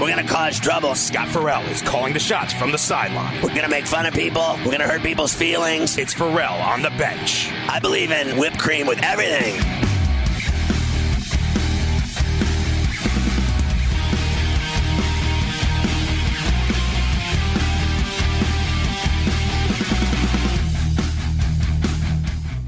[0.00, 0.94] We're gonna cause trouble.
[0.94, 3.40] Scott Ferrall is calling the shots from the sideline.
[3.42, 4.58] We're gonna make fun of people.
[4.64, 5.96] We're gonna hurt people's feelings.
[5.96, 7.50] It's Ferrall on the bench.
[7.66, 9.85] I believe in whipped cream with everything.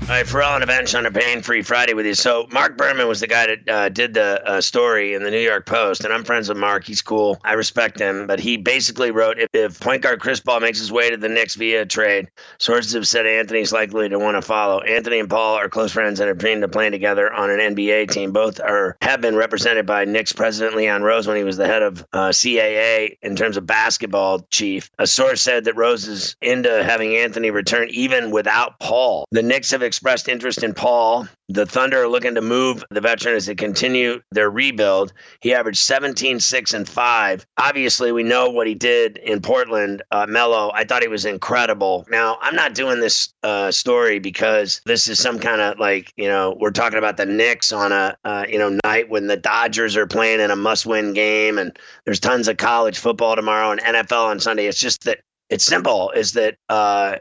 [0.08, 2.14] All right, Ferrall on the bench on a pain-free Friday with you.
[2.14, 5.38] So Marc Berman was the guy that uh, did the uh, story in the New
[5.38, 6.84] York Post, and I'm friends with Marc.
[6.84, 7.38] He's cool.
[7.44, 10.90] I respect him, but he basically wrote, if, if point guard Chris Paul makes his
[10.90, 14.80] way to the Knicks via trade, sources have said Anthony's likely to want to follow.
[14.80, 18.10] Anthony and Paul are close friends and have dreamed of playing together on an NBA
[18.10, 18.32] team.
[18.32, 21.82] Both are have been represented by Knicks president Leon Rose when he was the head
[21.82, 24.90] of uh, CAA in terms of basketball chief.
[24.98, 29.26] A source said that Rose is into having Anthony return even without Paul.
[29.32, 31.26] The Knicks have expressed interest in Paul.
[31.48, 35.12] The Thunder are looking to move the veteran as they continue their rebuild.
[35.40, 37.46] He averaged 17, 6, and 5.
[37.56, 40.02] Obviously, we know what he did in Portland.
[40.12, 42.06] Uh, Melo, I thought he was incredible.
[42.12, 46.28] Now, I'm not doing this uh, story because this is some kind of like, you
[46.28, 49.96] know, we're talking about the Knicks on a, uh, you know, night when the Dodgers
[49.96, 53.80] are playing in a must win game and there's tons of college football tomorrow and
[53.80, 54.66] NFL on Sunday.
[54.66, 55.18] It's just that
[55.50, 57.16] it's simple is that uh,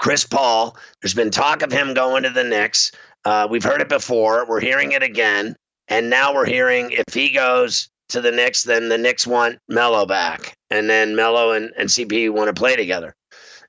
[0.00, 2.90] Chris Paul, there's been talk of him going to the Knicks.
[3.26, 4.46] Uh, we've heard it before.
[4.48, 5.54] We're hearing it again.
[5.88, 10.06] And now we're hearing if he goes to the Knicks, then the Knicks want Melo
[10.06, 10.54] back.
[10.70, 13.14] And then Melo and, and CP want to play together.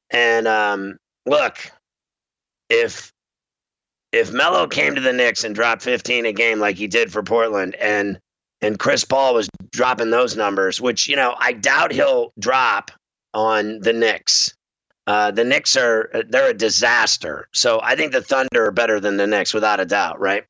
[0.09, 1.70] And um, look,
[2.70, 3.12] if
[4.14, 7.24] if Melo came to the Knicks and dropped 15 a game like he did for
[7.24, 8.18] Portland and
[8.62, 12.91] and Chris Paul was dropping those numbers, which, you know, I doubt he'll drop
[13.34, 14.53] on the Knicks.
[15.08, 17.48] Uh, the Knicks are they're a disaster.
[17.54, 20.44] So I think the Thunder are better than the Knicks without a doubt, right?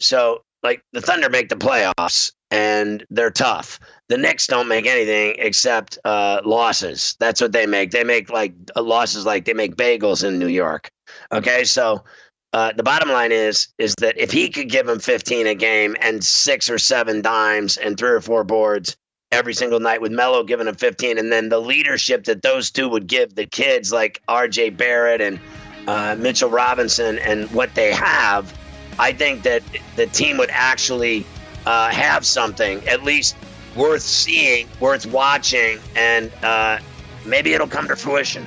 [0.00, 3.80] So like the Thunder make the playoffs and they're tough.
[4.08, 7.16] The Knicks don't make anything except uh, losses.
[7.18, 7.90] That's what they make.
[7.90, 10.90] They make like uh, losses like they make bagels in New York.
[11.32, 12.04] Okay, so
[12.52, 15.96] uh, the bottom line is is that if he could give him 15 a game
[16.00, 18.96] and six or seven dimes and three or four boards,
[19.36, 22.88] every single night with Melo giving him 15, and then the leadership that those two
[22.88, 24.70] would give the kids like R.J.
[24.70, 25.38] Barrett and
[25.86, 28.52] uh, Mitchell Robinson and what they have,
[28.98, 29.62] I think that
[29.94, 31.26] the team would actually
[31.66, 33.36] uh, have something at least
[33.76, 36.78] worth seeing, worth watching, and uh,
[37.26, 38.46] maybe it'll come to fruition.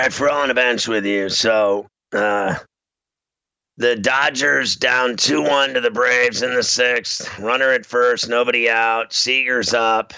[0.00, 1.28] Right, for on the bench with you.
[1.28, 2.54] So uh,
[3.76, 7.38] the Dodgers down 2 1 to the Braves in the sixth.
[7.38, 9.12] Runner at first, nobody out.
[9.12, 10.12] Seager's up.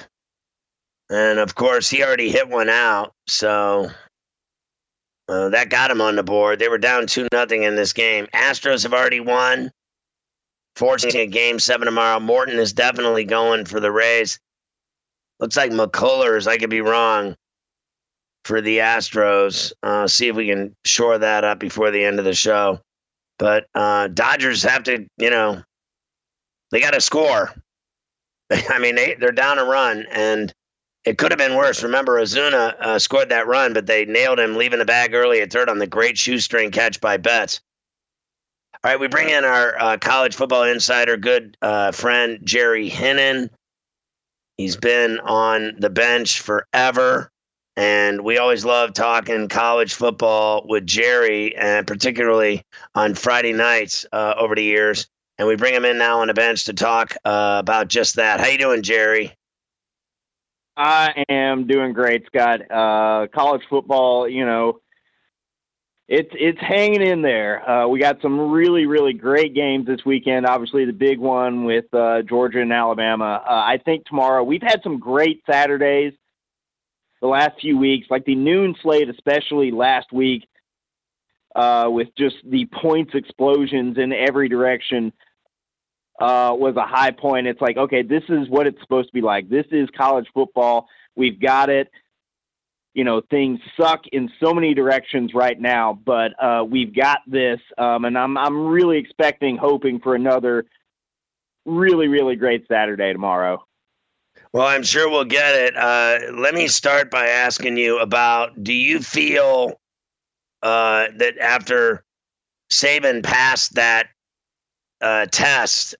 [1.11, 3.13] And of course, he already hit one out.
[3.27, 3.91] So
[5.29, 6.59] uh, that got him on the board.
[6.59, 8.27] They were down 2 nothing in this game.
[8.35, 9.71] Astros have already won.
[10.77, 12.19] Fortunately, game seven tomorrow.
[12.19, 14.39] Morton is definitely going for the Rays.
[15.39, 16.47] Looks like McCullers.
[16.47, 17.37] I could be wrong
[18.45, 19.73] for the Astros.
[19.83, 22.81] Uh, see if we can shore that up before the end of the show.
[23.39, 25.63] But uh, Dodgers have to, you know,
[26.71, 27.53] they got to score.
[28.71, 30.53] I mean, they, they're down a run, and
[31.05, 31.83] it could have been worse.
[31.83, 35.53] Remember, Ozuna uh, scored that run, but they nailed him leaving the bag early at
[35.53, 37.61] third on the great shoestring catch by Betts.
[38.85, 43.49] All right, we bring in our uh, college football insider, good uh, friend Jerry Hinnen.
[44.57, 47.32] He's been on the bench forever,
[47.77, 52.65] and we always love talking college football with Jerry, and particularly
[52.95, 55.09] on Friday nights uh, over the years.
[55.39, 58.41] And we bring him in now on the bench to talk uh, about just that.
[58.41, 59.33] How you doing, Jerry?
[60.77, 62.61] I am doing great, Scott.
[62.71, 64.81] Uh, college football, you know,
[66.09, 67.69] it's it's hanging in there.
[67.69, 70.47] Uh, we got some really really great games this weekend.
[70.47, 73.43] Obviously, the big one with uh, Georgia and Alabama.
[73.47, 76.13] Uh, I think tomorrow we've had some great Saturdays
[77.23, 80.47] the last few weeks, like the noon slate, especially last week,
[81.57, 85.13] uh, with just the points explosions in every direction.
[86.21, 87.47] Uh, was a high point.
[87.47, 89.49] It's like, okay, this is what it's supposed to be like.
[89.49, 90.87] This is college football.
[91.17, 91.91] We've got it
[92.95, 97.61] you know things suck in so many directions right now, but uh, we've got this,
[97.79, 100.67] um, and I'm I'm really expecting, hoping for another
[101.65, 103.65] really really great Saturday tomorrow.
[104.53, 105.77] Well, I'm sure we'll get it.
[105.77, 109.81] Uh, let me start by asking you about: Do you feel
[110.63, 112.05] uh, that after
[112.71, 114.09] Saban passed that
[115.01, 115.95] uh, test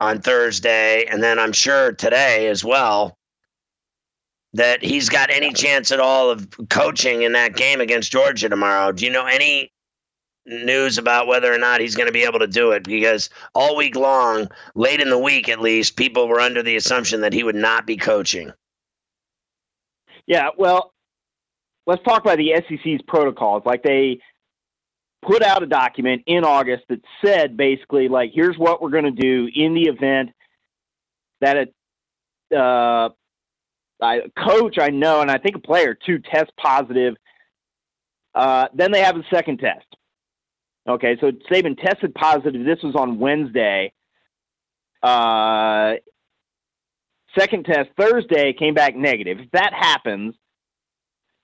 [0.00, 3.18] on Thursday, and then I'm sure today as well?
[4.54, 8.92] that he's got any chance at all of coaching in that game against Georgia tomorrow.
[8.92, 9.70] Do you know any
[10.48, 12.84] news about whether or not he's going to be able to do it?
[12.84, 17.20] Because all week long, late in the week at least, people were under the assumption
[17.20, 18.52] that he would not be coaching.
[20.26, 20.92] Yeah, well,
[21.86, 23.62] let's talk about the SEC's protocols.
[23.64, 24.20] Like they
[25.22, 29.10] put out a document in August that said basically, like, here's what we're going to
[29.10, 30.30] do in the event
[31.40, 31.68] that
[32.52, 33.08] a uh,
[34.36, 37.14] coach I know, and I think a player too, test positive.
[38.34, 39.86] Uh, then they have a second test.
[40.88, 42.64] Okay, so Saban tested positive.
[42.64, 43.92] This was on Wednesday.
[45.02, 45.94] Uh,
[47.38, 49.38] second test Thursday came back negative.
[49.38, 50.34] If that happens,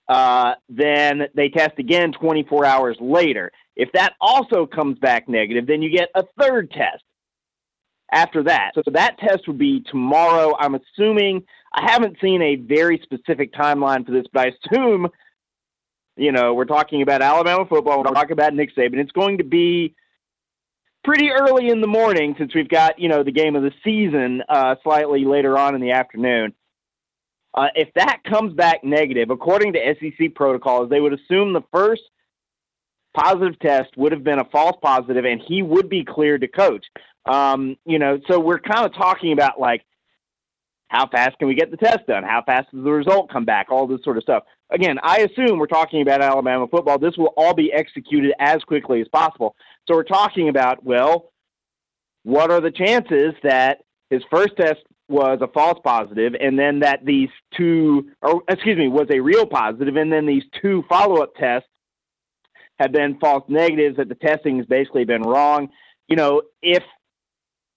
[0.08, 3.50] uh, then they test again 24 hours later.
[3.76, 7.02] If that also comes back negative, then you get a third test
[8.12, 8.72] after that.
[8.74, 10.54] So that test would be tomorrow.
[10.58, 11.42] I'm assuming
[11.74, 15.08] I haven't seen a very specific timeline for this, but I assume,
[16.16, 17.98] you know, we're talking about Alabama football.
[17.98, 18.98] We're talking about Nick Saban.
[18.98, 19.94] It's going to be
[21.02, 24.42] pretty early in the morning since we've got, you know, the game of the season
[24.48, 26.54] uh, slightly later on in the afternoon.
[27.52, 32.02] Uh, if that comes back negative, according to SEC protocols, they would assume the first
[33.14, 36.84] positive test would have been a false positive and he would be cleared to coach.
[37.26, 39.84] Um, you know, so we're kind of talking about like
[40.88, 42.24] how fast can we get the test done?
[42.24, 43.68] How fast does the result come back?
[43.70, 44.44] All this sort of stuff.
[44.70, 46.98] Again, I assume we're talking about Alabama football.
[46.98, 49.54] This will all be executed as quickly as possible.
[49.86, 51.30] So we're talking about, well,
[52.22, 53.80] what are the chances that
[54.10, 58.88] his first test was a false positive and then that these two, or excuse me,
[58.88, 61.68] was a real positive and then these two follow up tests
[62.78, 65.68] have been false negatives, that the testing has basically been wrong.
[66.08, 66.82] You know, if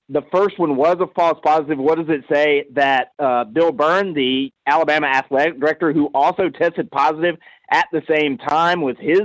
[0.10, 1.78] the first one was a false positive.
[1.78, 6.90] What does it say that uh, Bill Byrne, the Alabama athletic director, who also tested
[6.92, 7.36] positive
[7.72, 9.24] at the same time, with his,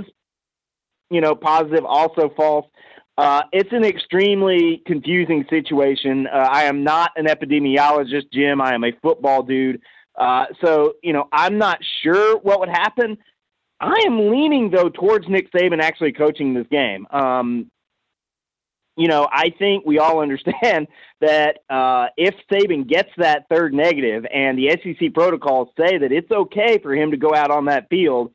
[1.09, 2.65] you know, positive also false?
[3.17, 6.27] Uh, it's an extremely confusing situation.
[6.27, 8.59] Uh, I am not an epidemiologist, Jim.
[8.59, 9.81] I am a football dude.
[10.19, 13.17] Uh, so, you know, I'm not sure what would happen.
[13.79, 17.05] I am leaning, though, towards Nick Saban actually coaching this game.
[17.11, 17.69] Um,
[18.95, 20.87] you know, I think we all understand
[21.21, 26.31] that uh, if Saban gets that third negative and the SEC protocols say that it's
[26.31, 28.31] okay for him to go out on that field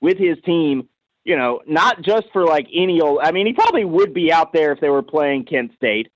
[0.00, 0.88] with his team,
[1.24, 4.52] you know, not just for like any old, I mean, he probably would be out
[4.52, 6.10] there if they were playing Kent State.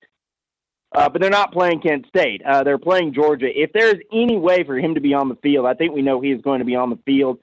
[0.93, 2.41] Uh, but they're not playing Kent State.
[2.43, 3.47] Uh, they're playing Georgia.
[3.47, 6.19] If there's any way for him to be on the field, I think we know
[6.19, 7.37] he is going to be on the field.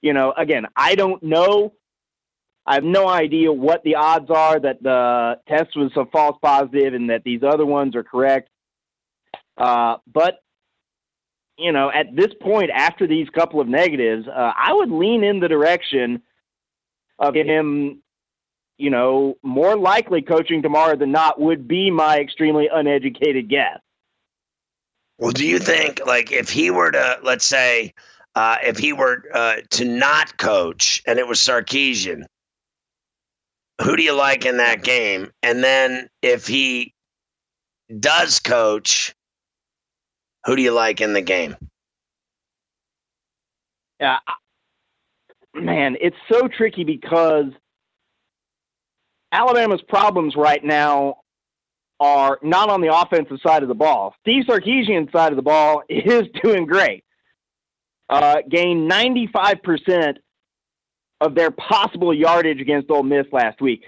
[0.00, 1.72] You know, again, I don't know
[2.64, 6.94] I have no idea what the odds are that the test was a false positive
[6.94, 8.48] and that these other ones are correct.
[9.56, 10.38] Uh, but
[11.58, 15.40] you know, at this point, after these couple of negatives, uh, I would lean in
[15.40, 16.22] the direction
[17.18, 18.02] of him.
[18.78, 23.78] You know, more likely coaching tomorrow than not would be my extremely uneducated guess.
[25.18, 27.92] Well, do you think, like, if he were to, let's say,
[28.34, 32.24] uh, if he were uh, to not coach and it was Sarkisian,
[33.82, 35.30] who do you like in that game?
[35.42, 36.94] And then if he
[37.98, 39.14] does coach,
[40.44, 41.56] who do you like in the game?
[44.00, 44.18] Yeah,
[45.54, 47.46] man, it's so tricky because
[49.30, 51.18] Alabama's problems right now
[52.00, 54.14] are not on the offensive side of the ball.
[54.20, 57.04] Steve Sarkisian's side of the ball is doing great.
[58.08, 60.16] Uh, gained 95%
[61.22, 63.84] of their possible yardage against Ole Miss last week.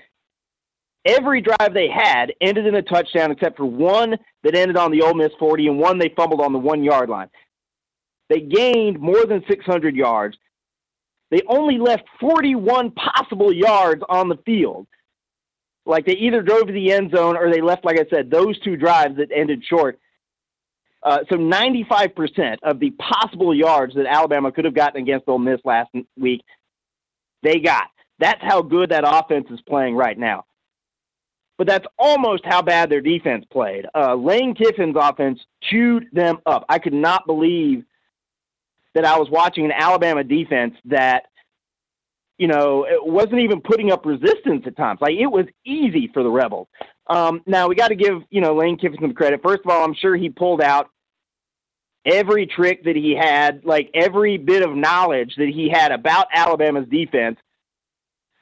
[1.05, 5.03] Every drive they had ended in a touchdown except for one that ended on the
[5.03, 7.29] Ole Miss 40 and one they fumbled on the one yard line.
[8.31, 10.37] They gained more than 600 yards.
[11.31, 14.87] They only left 41 possible yards on the field.
[15.85, 18.59] Like they either drove to the end zone or they left, like I said, those
[18.61, 19.99] two drives that ended short.
[21.03, 25.61] Uh, so 95% of the possible yards that Alabama could have gotten against Ole Miss
[25.65, 26.43] last week,
[27.45, 27.87] they got.
[28.19, 30.45] That's how good that offense is playing right now.
[31.57, 33.87] But that's almost how bad their defense played.
[33.95, 36.65] Uh, Lane Kiffin's offense chewed them up.
[36.69, 37.85] I could not believe
[38.95, 41.25] that I was watching an Alabama defense that,
[42.39, 44.99] you know, it wasn't even putting up resistance at times.
[45.01, 46.67] Like it was easy for the Rebels.
[47.07, 49.41] Um, now we got to give you know Lane Kiffin some credit.
[49.43, 50.89] First of all, I'm sure he pulled out
[52.05, 56.89] every trick that he had, like every bit of knowledge that he had about Alabama's
[56.89, 57.39] defense.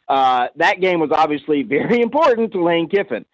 [0.09, 3.25] Uh, that game was obviously very important to Lane Kiffin.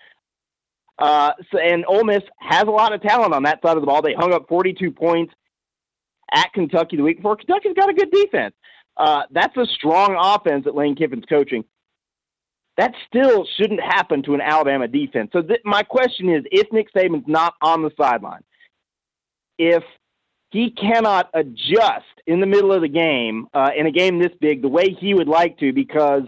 [0.99, 3.87] Uh, so, and Ole Miss has a lot of talent on that side of the
[3.87, 4.02] ball.
[4.02, 5.32] They hung up 42 points
[6.32, 7.37] at Kentucky the week before.
[7.37, 8.54] Kentucky's got a good defense.
[8.97, 11.64] Uh, that's a strong offense that Lane Kiffin's coaching.
[12.76, 15.30] That still shouldn't happen to an Alabama defense.
[15.32, 18.42] So th- my question is, if Nick Saban's not on the sideline,
[19.56, 19.82] if
[20.50, 24.62] he cannot adjust in the middle of the game uh, in a game this big
[24.62, 26.22] the way he would like to because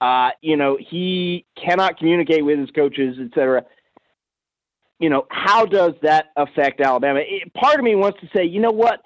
[0.00, 3.64] uh, you know he cannot communicate with his coaches, etc.
[4.98, 7.20] You know how does that affect Alabama?
[7.22, 9.00] It, part of me wants to say, you know what,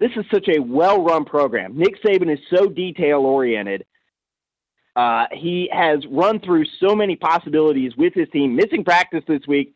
[0.00, 1.76] this is such a well-run program.
[1.78, 3.84] Nick Saban is so detail-oriented.
[4.94, 8.56] Uh, he has run through so many possibilities with his team.
[8.56, 9.74] Missing practice this week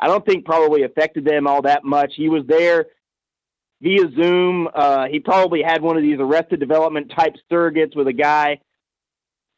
[0.00, 2.14] I don't think probably affected them all that much.
[2.16, 2.86] He was there
[3.82, 4.68] via Zoom.
[4.74, 8.60] Uh, he probably had one of these arrested development type surrogates with a guy,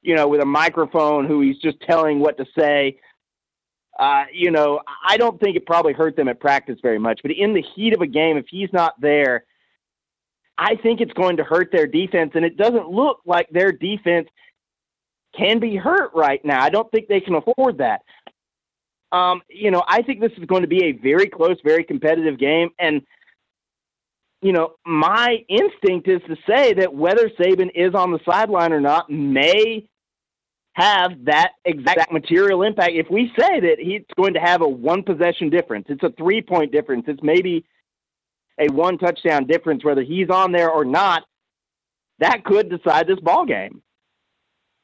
[0.03, 2.99] you know, with a microphone who he's just telling what to say.
[3.99, 7.21] Uh, you know, I don't think it probably hurt them at practice very much.
[7.23, 9.45] But in the heat of a game, if he's not there,
[10.59, 12.33] I think it's going to hurt their defense.
[12.35, 14.29] And it doesn't look like their defense
[15.37, 16.63] can be hurt right now.
[16.63, 18.03] I don't think they can afford that.
[19.13, 22.39] Um, you know, I think this is going to be a very close, very competitive
[22.39, 22.71] game.
[22.79, 23.03] And,
[24.41, 28.81] you know, my instinct is to say that whether Saban is on the sideline or
[28.81, 29.87] not may
[30.75, 32.93] have that exact material impact.
[32.95, 36.41] If we say that he's going to have a one possession difference, it's a three
[36.41, 37.65] point difference, it's maybe
[38.59, 41.25] a one touchdown difference, whether he's on there or not,
[42.21, 43.83] that could decide this ball game.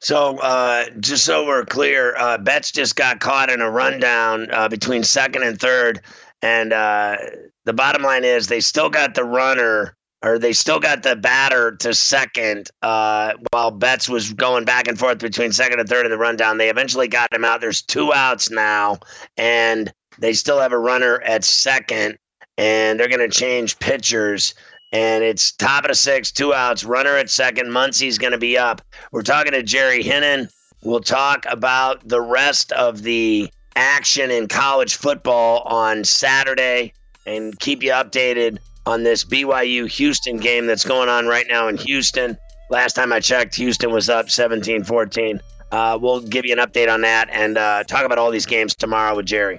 [0.01, 4.69] So, uh, just so we're clear, uh, Betts just got caught in a rundown uh,
[4.69, 6.01] between second and third.
[6.41, 7.17] And uh,
[7.65, 11.77] the bottom line is they still got the runner, or they still got the batter
[11.77, 16.13] to second uh, while Betts was going back and forth between second and third in
[16.13, 16.59] the rundown.
[16.59, 17.61] They eventually got him out.
[17.61, 19.01] There's two outs now,
[19.37, 22.19] and they still have a runner at second,
[22.57, 24.55] and they're going to change pitchers
[24.93, 27.71] and it's top of the six, two outs, runner at second.
[27.71, 28.83] Muncy's going to be up.
[29.13, 30.51] We're talking to Jerry Hinnen.
[30.83, 36.93] We'll talk about the rest of the action in college football on Saturday
[37.27, 41.77] and keep you updated on this BYU Houston game that's going on right now in
[41.77, 42.37] Houston.
[42.71, 45.41] Last time I checked, Houston was up 17 14.
[45.71, 48.75] Uh, we'll give you an update on that and uh, talk about all these games
[48.75, 49.59] tomorrow with Jerry.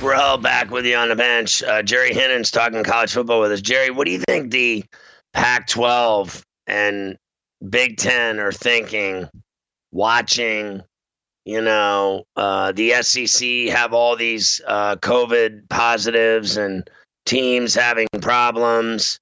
[0.00, 1.62] Ferrall back with you on the bench.
[1.62, 3.60] Uh, Jerry Hinnen's talking college football with us.
[3.60, 4.82] Jerry, what do you think the
[5.34, 7.18] Pac 12 and
[7.68, 9.28] Big Ten are thinking,
[9.92, 10.80] watching,
[11.44, 16.88] you know, uh, the SEC have all these uh, COVID positives and
[17.26, 19.20] teams having problems?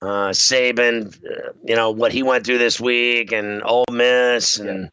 [0.00, 4.90] Uh, Saban, uh, you know, what he went through this week and Ole Miss and.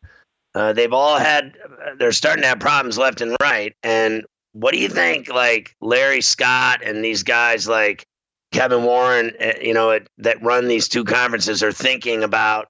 [0.55, 1.53] Uh, they've all had
[1.99, 4.25] they're starting to have problems left and right and
[4.59, 8.05] what do you think like larry scott and these guys like
[8.51, 12.67] kevin warren uh, you know it, that run these two conferences are thinking about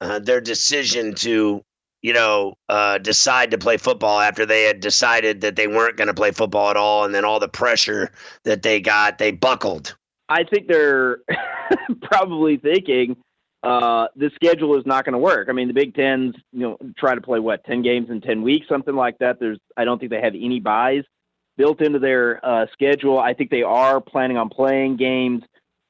[0.00, 1.62] uh, their decision to
[2.02, 6.08] you know uh, decide to play football after they had decided that they weren't going
[6.08, 8.10] to play football at all and then all the pressure
[8.44, 9.96] that they got they buckled
[10.28, 11.20] I think they're
[12.02, 13.16] probably thinking
[13.62, 15.48] uh, the schedule is not going to work.
[15.48, 18.42] I mean, the Big Tens, you know, try to play what ten games in ten
[18.42, 19.40] weeks, something like that.
[19.40, 21.02] There's, I don't think they have any byes
[21.58, 23.18] built into their uh, schedule.
[23.18, 25.42] I think they are planning on playing games.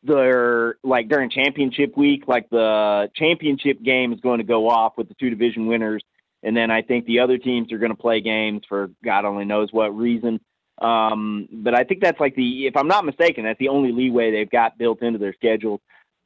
[0.03, 5.09] They're like during championship week, like the championship game is going to go off with
[5.09, 6.03] the two division winners,
[6.43, 9.45] and then I think the other teams are going to play games for God only
[9.45, 10.41] knows what reason.
[10.81, 14.31] Um, but I think that's like the, if I'm not mistaken, that's the only leeway
[14.31, 15.81] they've got built into their schedule.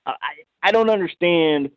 [0.06, 0.14] I,
[0.62, 1.70] I don't understand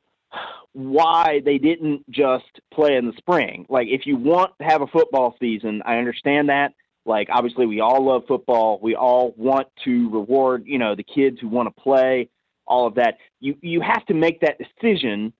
[0.73, 3.65] why they didn't just play in the spring.
[3.69, 6.73] Like, if you want to have a football season, I understand that.
[7.05, 8.79] Like, obviously, we all love football.
[8.81, 12.29] We all want to reward, you know, the kids who want to play,
[12.65, 13.17] all of that.
[13.39, 15.33] You you have to make that decision,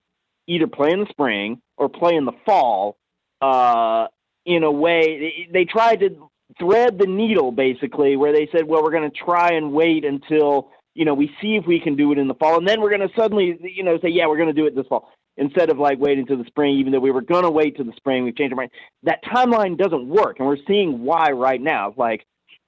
[0.47, 2.97] either play in the spring or play in the fall.
[3.41, 4.07] Uh,
[4.45, 8.91] in a way, they, tried to thread the needle basically, where they said, well, we're
[8.91, 12.17] going to try and wait until you know, we see if we can do it
[12.17, 14.47] in the fall, and then we're going to suddenly, you know, say, yeah, we're going
[14.47, 17.11] to do it this fall instead of like waiting to the spring, even though we
[17.11, 18.23] were going to wait to the spring.
[18.23, 18.71] We've changed our mind.
[19.03, 21.93] That timeline doesn't work, and we're seeing why right now.
[21.97, 22.25] Like,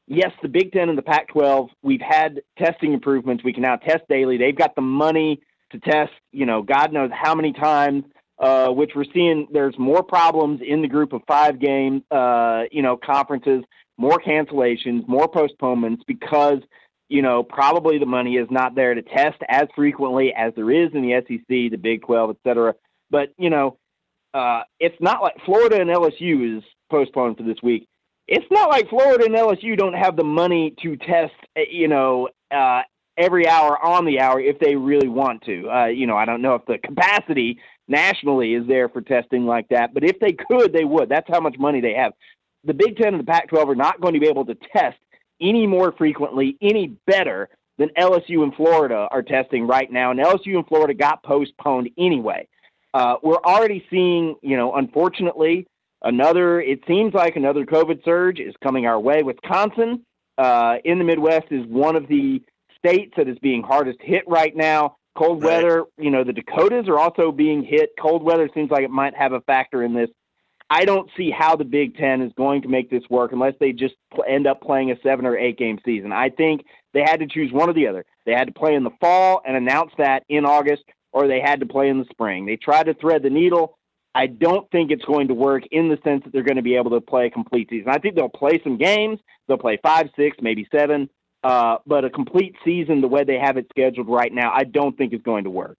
[0.07, 3.43] yes, the Big Ten and the Pac 12, we've had testing improvements.
[3.43, 4.37] We can now test daily.
[4.37, 8.03] They've got the money to test, you know, God knows how many times.
[8.39, 12.83] Uh, which we're seeing there's more problems in the group of five game, uh, you
[12.83, 13.63] know, conferences,
[13.97, 16.59] more cancellations, more postponements because
[17.09, 20.89] you know, probably the money is not there to test as frequently as there is
[20.93, 22.75] in the SEC, the Big 12, et cetera.
[23.09, 23.77] But, you know,
[24.33, 27.87] uh, it's not like Florida and LSU is postponed for this week.
[28.27, 32.27] It's not like Florida and LSU don't have the money to test, eh, you know,
[32.51, 32.81] uh,
[33.17, 35.69] every hour on the hour if they really want to.
[35.69, 39.69] Uh, you know, I don't know if the capacity nationally is there for testing like
[39.69, 41.09] that, but if they could, they would.
[41.09, 42.11] That's how much money they have.
[42.65, 44.97] The Big Ten and the Pac 12 are not going to be able to test
[45.41, 50.11] any more frequently, any better than LSU and Florida are testing right now.
[50.11, 52.47] And LSU and Florida got postponed anyway.
[52.93, 55.67] Uh, we're already seeing, you know, unfortunately,
[56.03, 59.21] another, it seems like another COVID surge is coming our way.
[59.21, 60.03] Wisconsin
[60.37, 62.41] uh, in the Midwest is one of the
[62.77, 64.95] states that is being hardest hit right now.
[65.17, 65.63] Cold right.
[65.63, 67.89] weather, you know, the Dakotas are also being hit.
[67.99, 70.09] Cold weather seems like it might have a factor in this.
[70.69, 73.71] I don't see how the Big Ten is going to make this work unless they
[73.71, 73.95] just
[74.27, 76.11] end up playing a seven or eight game season.
[76.11, 78.05] I think they had to choose one or the other.
[78.25, 81.61] They had to play in the fall and announce that in August, or they had
[81.61, 82.45] to play in the spring.
[82.45, 83.77] They tried to thread the needle.
[84.13, 86.75] I don't think it's going to work in the sense that they're going to be
[86.75, 87.89] able to play a complete season.
[87.89, 89.19] I think they'll play some games.
[89.47, 91.09] They'll play five, six, maybe seven.
[91.43, 94.97] Uh, but a complete season, the way they have it scheduled right now, I don't
[94.97, 95.77] think is going to work.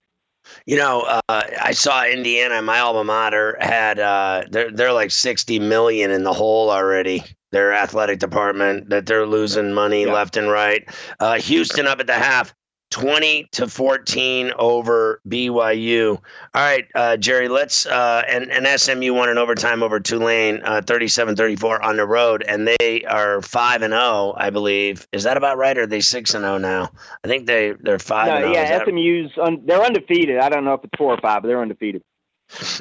[0.65, 5.59] You know, uh, I saw Indiana, my alma mater, had uh, they're they're like sixty
[5.59, 7.23] million in the hole already.
[7.51, 10.13] Their athletic department that they're losing money yeah.
[10.13, 10.87] left and right.
[11.19, 12.53] Uh, Houston up at the half.
[12.91, 16.17] 20 to 14 over BYU.
[16.17, 16.21] All
[16.61, 21.35] right, uh, Jerry, let's, uh, and, and SMU won in overtime over Tulane, uh, 37
[21.35, 25.07] 34 on the road, and they are 5 and 0, I believe.
[25.11, 26.89] Is that about right, or are they 6 and 0 now?
[27.23, 28.53] I think they, they're 5 no, and 0.
[28.53, 30.39] Yeah, SMU's, un- they're undefeated.
[30.39, 32.01] I don't know if it's 4 or 5, but they're undefeated.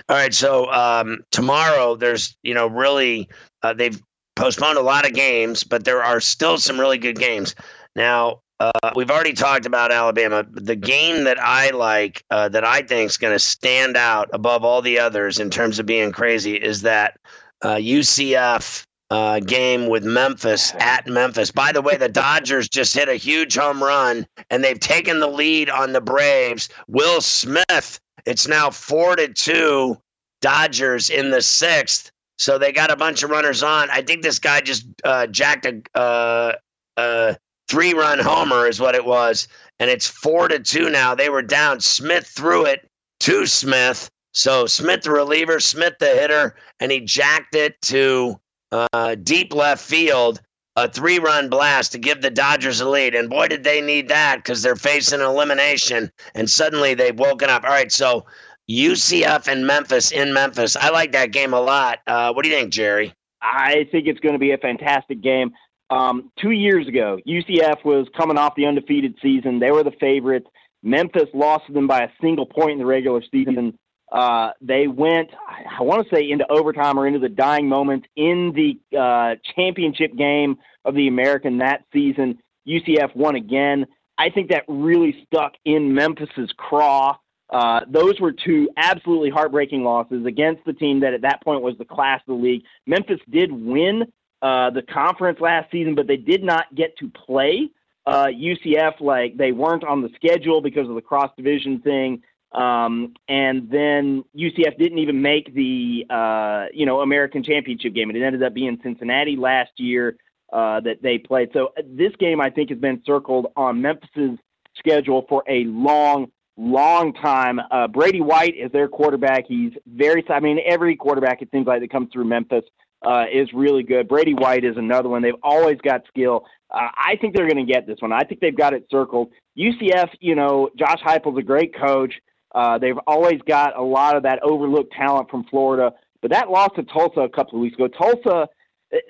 [0.09, 3.29] All right, so um, tomorrow there's, you know, really,
[3.63, 4.01] uh, they've
[4.37, 7.55] postponed a lot of games, but there are still some really good games.
[7.95, 10.45] Now, uh, we've already talked about Alabama.
[10.51, 14.65] The game that I like, uh, that I think is going to stand out above
[14.65, 17.19] all the others in terms of being crazy, is that
[17.63, 21.51] uh, UCF uh, game with Memphis at Memphis.
[21.51, 25.29] By the way, the Dodgers just hit a huge home run and they've taken the
[25.29, 26.69] lead on the Braves.
[26.89, 29.97] Will Smith, it's now four to two
[30.41, 32.11] Dodgers in the sixth.
[32.37, 33.89] So they got a bunch of runners on.
[33.91, 36.53] I think this guy just uh, jacked a, uh,
[36.97, 37.37] a
[37.69, 39.49] three run homer, is what it was.
[39.79, 41.15] And it's four to two now.
[41.15, 41.81] They were down.
[41.81, 42.89] Smith threw it
[43.21, 44.11] to Smith.
[44.33, 48.39] So Smith, the reliever, Smith, the hitter, and he jacked it to
[48.73, 50.41] uh, deep left field,
[50.77, 53.15] a three run blast to give the Dodgers a lead.
[53.15, 56.11] And boy, did they need that because they're facing elimination.
[56.35, 57.65] And suddenly they've woken up.
[57.65, 58.27] All right, so
[58.71, 60.77] UCF and Memphis in Memphis.
[60.77, 62.01] I like that game a lot.
[62.07, 63.15] Uh, what do you think, Jerry?
[63.41, 65.53] I think it's going to be a fantastic game.
[65.91, 69.59] Um, two years ago, UCF was coming off the undefeated season.
[69.59, 70.47] They were the favorites.
[70.83, 73.79] Memphis lost to them by a single point in the regular season.
[74.11, 78.53] Uh, they went, I want to say, into overtime or into the dying moments in
[78.55, 82.39] the uh, championship game of the American that season.
[82.67, 83.87] UCF won again.
[84.17, 87.17] I think that really stuck in Memphis's craw.
[87.51, 91.77] Uh, those were two absolutely heartbreaking losses against the team that at that point was
[91.79, 92.63] the class of the league.
[92.87, 94.05] Memphis did win
[94.43, 97.71] uh, the conference last season, but they did not get to play
[98.07, 99.01] uh, UCF.
[99.01, 102.23] Like they weren't on the schedule because of the cross division thing.
[102.53, 108.11] Um, and then UCF didn't even make the uh, you know American Championship game.
[108.11, 110.17] It ended up being Cincinnati last year
[110.53, 111.51] uh, that they played.
[111.53, 114.39] So uh, this game I think has been circled on Memphis's
[114.79, 117.61] schedule for a long, long time.
[117.71, 119.45] Uh, Brady White is their quarterback.
[119.47, 120.25] He's very.
[120.31, 122.65] I mean, every quarterback it seems like that comes through Memphis
[123.07, 124.09] uh, is really good.
[124.09, 125.23] Brady White is another one.
[125.23, 126.45] They've always got skill.
[126.71, 128.13] Uh, I think they're going to get this one.
[128.13, 129.31] I think they've got it circled.
[129.57, 132.15] UCF, you know, Josh Heupel's a great coach.
[132.55, 135.93] Uh, they've always got a lot of that overlooked talent from Florida.
[136.21, 138.49] But that loss to Tulsa a couple of weeks ago, Tulsa,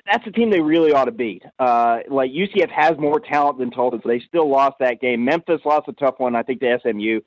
[0.06, 1.42] that's a team they really ought to beat.
[1.58, 5.24] Uh, like UCF has more talent than Tulsa, so they still lost that game.
[5.24, 7.20] Memphis lost a tough one, I think, to SMU.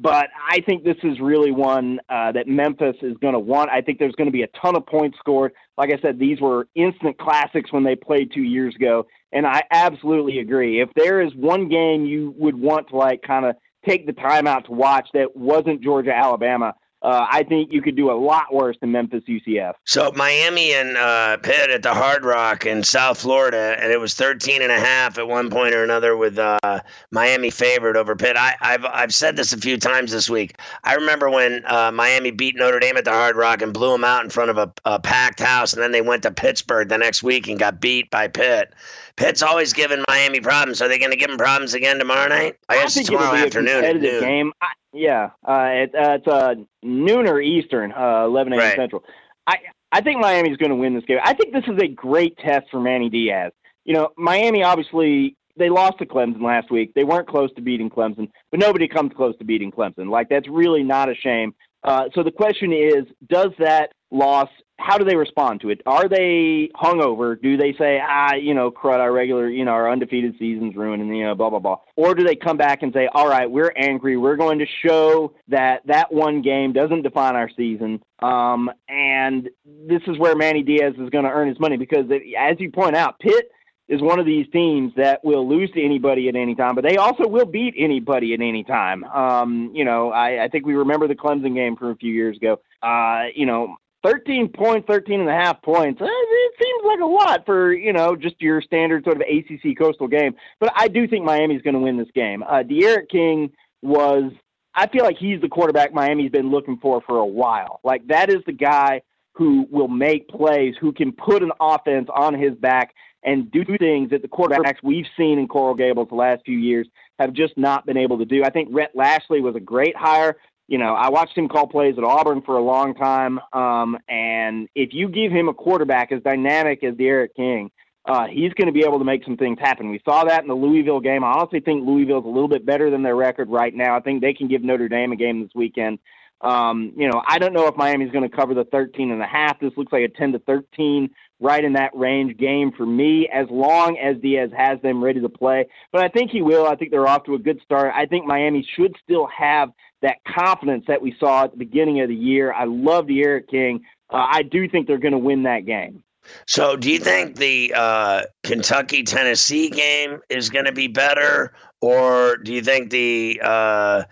[0.00, 3.70] But I think this is really one uh, that Memphis is going to want.
[3.70, 5.52] I think there's going to be a ton of points scored.
[5.76, 9.62] Like I said, these were instant classics when they played two years ago, and I
[9.72, 10.80] absolutely agree.
[10.80, 13.56] If there is one game you would want to like kind of
[13.86, 16.74] take the time out to watch that wasn't Georgia Alabama.
[17.00, 19.74] Uh, I think you could do a lot worse than Memphis UCF.
[19.84, 24.14] So Miami and uh, Pitt at the Hard Rock in South Florida, and it was
[24.14, 26.80] 13 and a half at one point or another with uh,
[27.12, 28.36] Miami favored over Pitt.
[28.36, 30.58] I, have I've said this a few times this week.
[30.82, 34.02] I remember when uh, Miami beat Notre Dame at the Hard Rock and blew them
[34.02, 36.98] out in front of a, a packed house, and then they went to Pittsburgh the
[36.98, 38.74] next week and got beat by Pitt.
[39.18, 40.80] Pitt's always given Miami problems.
[40.80, 42.56] Are they going to give them problems again tomorrow night?
[42.68, 43.84] I, I guess think tomorrow it'll be afternoon.
[43.84, 44.52] A competitive game.
[44.62, 46.54] I, yeah, uh, it, uh, it's uh,
[46.84, 48.60] noon or Eastern, uh, 11 a.m.
[48.60, 48.76] Right.
[48.76, 49.02] Central.
[49.48, 49.56] I
[49.90, 51.18] I think Miami's going to win this game.
[51.24, 53.52] I think this is a great test for Manny Diaz.
[53.84, 56.92] You know, Miami obviously they lost to Clemson last week.
[56.94, 60.10] They weren't close to beating Clemson, but nobody comes close to beating Clemson.
[60.10, 61.54] Like that's really not a shame.
[61.82, 64.48] Uh, so the question is, does that loss
[64.78, 65.80] how do they respond to it?
[65.86, 67.40] Are they hungover?
[67.40, 71.02] Do they say, ah, you know, crud, our regular, you know, our undefeated season's ruined
[71.02, 71.78] and, you know, blah, blah, blah?
[71.96, 74.16] Or do they come back and say, all right, we're angry.
[74.16, 78.02] We're going to show that that one game doesn't define our season.
[78.20, 82.06] Um, and this is where Manny Diaz is going to earn his money because,
[82.38, 83.50] as you point out, Pitt
[83.88, 86.98] is one of these teams that will lose to anybody at any time, but they
[86.98, 89.02] also will beat anybody at any time.
[89.04, 92.36] Um, you know, I, I think we remember the Clemson game from a few years
[92.36, 92.60] ago.
[92.82, 96.00] Uh, you know, 13 points, 13 and a half points.
[96.00, 99.76] Eh, it seems like a lot for, you know, just your standard sort of ACC
[99.76, 100.34] coastal game.
[100.60, 102.42] But I do think Miami's going to win this game.
[102.42, 103.50] Uh, D'Eriq King
[103.82, 104.32] was,
[104.74, 107.80] I feel like he's the quarterback Miami's been looking for for a while.
[107.82, 112.34] Like, that is the guy who will make plays, who can put an offense on
[112.34, 116.42] his back and do things that the quarterbacks we've seen in Coral Gables the last
[116.44, 116.86] few years
[117.18, 118.44] have just not been able to do.
[118.44, 120.36] I think Rhett Lashlee was a great hire
[120.68, 123.40] you know, I watched him call plays at Auburn for a long time.
[123.54, 127.70] Um, and if you give him a quarterback as dynamic as D'Eriq King,
[128.04, 129.90] uh, he's going to be able to make some things happen.
[129.90, 131.24] We saw that in the Louisville game.
[131.24, 133.96] I honestly think Louisville's a little bit better than their record right now.
[133.96, 135.98] I think they can give Notre Dame a game this weekend.
[136.40, 139.26] Um, you know, I don't know if Miami's going to cover the 13 and a
[139.26, 139.58] half.
[139.58, 143.46] This looks like a 10 to 13, right in that range game for me, as
[143.50, 145.66] long as Diaz has them ready to play.
[145.92, 146.66] But I think he will.
[146.66, 147.92] I think they're off to a good start.
[147.94, 149.70] I think Miami should still have
[150.02, 152.52] that confidence that we saw at the beginning of the year.
[152.52, 153.84] I love D'Eriq King.
[154.10, 156.04] Uh, I do think they're going to win that game.
[156.46, 162.36] So, do you think the uh, Kentucky Tennessee game is going to be better, or
[162.36, 164.04] do you think the uh,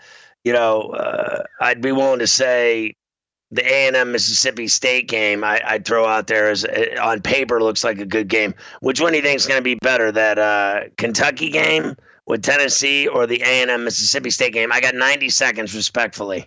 [0.46, 2.94] you know, uh, I'd be willing to say
[3.50, 7.82] the A&M Mississippi State game I, would throw out there as uh, on paper looks
[7.82, 8.54] like a good game.
[8.80, 11.96] Which one do you think is going to be better, that uh, Kentucky game
[12.28, 14.70] with Tennessee or the A&M Mississippi State game?
[14.70, 16.46] I got 90 seconds, respectfully.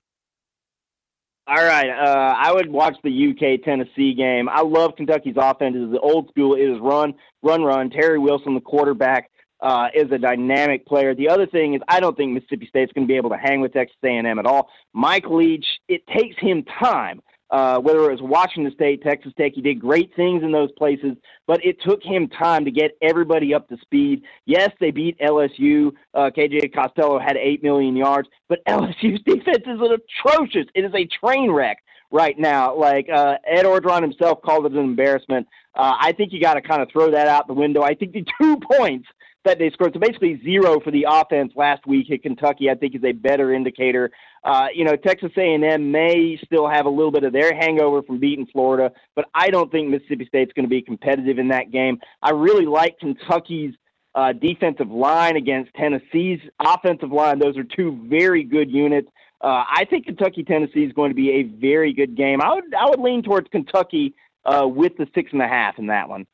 [1.46, 4.48] All right, uh, I would watch the UK Tennessee game.
[4.48, 5.76] I love Kentucky's offense.
[5.78, 6.56] It's the old school.
[6.56, 7.90] It is run, run, run.
[7.90, 9.29] Terry Wilson, the quarterback,
[9.62, 11.14] uh, is a dynamic player.
[11.14, 13.62] The other thing is, I don't think Mississippi State's going to be able to hang
[13.62, 14.70] with Texas A&M at all.
[14.94, 17.22] Mike Leach, it takes him time.
[17.52, 21.18] Uh, whether it was Washington State, Texas Tech, he did great things in those places,
[21.48, 24.22] but it took him time to get everybody up to speed.
[24.46, 25.92] Yes, they beat LSU.
[26.14, 30.68] Uh, KJ Costello had 8 million yards, but LSU's defense is atrocious.
[30.76, 31.80] It is a train wreck
[32.12, 32.76] right now.
[32.76, 35.48] Like uh, Ed Orgeron himself called it an embarrassment.
[35.76, 37.82] Uh, I think you got to kind of throw that out the window.
[37.82, 39.08] I think the two points
[39.46, 39.94] that they scored.
[39.94, 42.70] So basically zero for the offense last week at Kentucky.
[42.70, 44.12] I think is a better indicator.
[44.44, 48.20] Uh, you know, Texas A&M may still have a little bit of their hangover from
[48.20, 52.00] beating Florida, but I don't think Mississippi State's going to be competitive in that game.
[52.22, 53.74] I really like Kentucky's
[54.16, 57.40] uh, defensive line against Tennessee's offensive line.
[57.40, 59.10] Those are two very good units.
[59.42, 62.42] Uh, I think Kentucky Tennessee is going to be a very good game.
[62.42, 64.14] I would I would lean towards Kentucky
[64.50, 66.26] uh, with the six and a half in that one.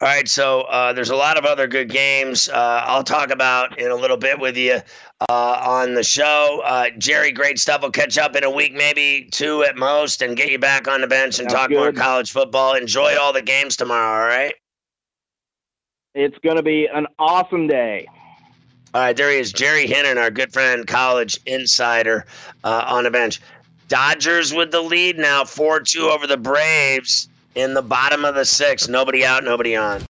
[0.00, 3.78] All right, so uh, there's a lot of other good games uh, I'll talk about
[3.78, 4.80] in a little bit with you
[5.28, 6.60] uh, on the show.
[6.64, 7.82] Uh, Jerry, great stuff.
[7.82, 11.02] We'll catch up in a week, maybe two at most, and get you back on
[11.02, 11.76] the bench and Sounds talk good.
[11.76, 12.74] more college football.
[12.74, 14.54] Enjoy all the games tomorrow, all right?
[16.16, 18.08] It's going to be an awesome day.
[18.92, 22.26] All right, there he is, Jerry Hinnen, our good friend, college insider
[22.64, 23.40] uh, on the bench.
[23.86, 28.44] Dodgers with the lead now, 4 2 over the Braves in the bottom of the
[28.44, 28.88] sixth.
[28.88, 30.02] Nobody out, nobody on.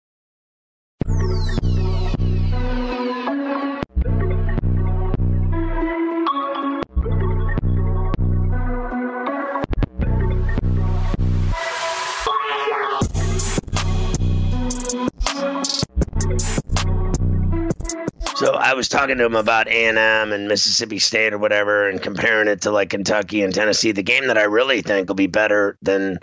[18.37, 21.89] So I was talking to him about A and M and Mississippi State or whatever,
[21.89, 23.91] and comparing it to like Kentucky and Tennessee.
[23.91, 26.21] The game that I really think will be better than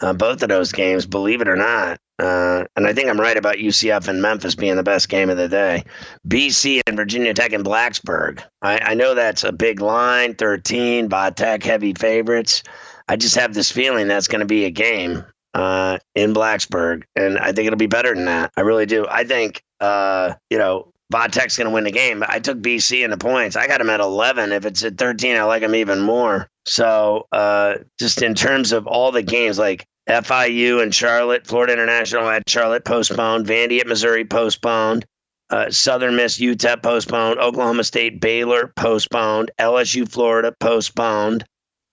[0.00, 1.98] uh, both of those games, believe it or not.
[2.18, 5.36] Uh, and I think I'm right about UCF and Memphis being the best game of
[5.36, 5.84] the day.
[6.26, 8.42] BC and Virginia Tech and Blacksburg.
[8.62, 12.62] I, I know that's a big line, 13, by Tech heavy favorites.
[13.08, 17.38] I just have this feeling that's going to be a game uh, in Blacksburg, and
[17.38, 18.52] I think it'll be better than that.
[18.56, 19.06] I really do.
[19.08, 22.24] I think, uh, you know, Tech's going to win the game.
[22.26, 23.56] I took BC in the points.
[23.56, 24.52] I got him at 11.
[24.52, 26.48] If it's at 13, I like him even more.
[26.66, 32.28] So, uh, just in terms of all the games, like FIU and Charlotte, Florida International
[32.28, 35.04] at Charlotte postponed, Vandy at Missouri postponed,
[35.50, 41.44] uh, Southern Miss UTEP postponed, Oklahoma State Baylor postponed, LSU Florida postponed,